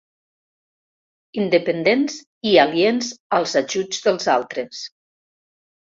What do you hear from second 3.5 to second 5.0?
ajuts dels altres.